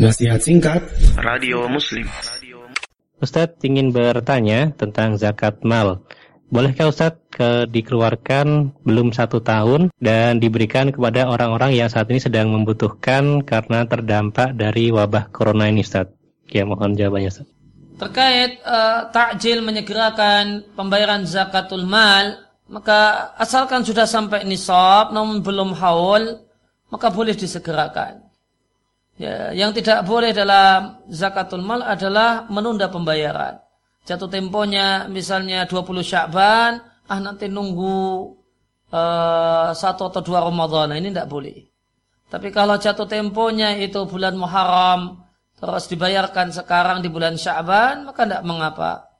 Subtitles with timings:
[0.00, 0.80] Nasihat singkat
[1.20, 2.08] Radio Muslim
[3.20, 6.00] Ustadz ingin bertanya tentang zakat mal.
[6.48, 12.56] Bolehkah Ustadz ke, dikeluarkan belum satu tahun dan diberikan kepada orang-orang yang saat ini sedang
[12.56, 16.16] membutuhkan karena terdampak dari wabah corona ini Ustadz?
[16.48, 17.52] Ya mohon jawabannya Ustadz.
[18.00, 26.48] Terkait uh, takjil menyegerakan pembayaran zakatul mal, maka asalkan sudah sampai nisab namun belum haul,
[26.88, 28.31] maka boleh disegerakan.
[29.20, 33.60] Ya, yang tidak boleh dalam zakatul mal adalah menunda pembayaran.
[34.08, 38.34] Jatuh temponya misalnya 20 Syakban, ah nanti nunggu
[38.88, 41.60] uh, satu atau dua Ramadan, nah, ini tidak boleh.
[42.32, 45.20] Tapi kalau jatuh temponya itu bulan Muharram,
[45.60, 49.11] terus dibayarkan sekarang di bulan Syakban, maka tidak mengapa.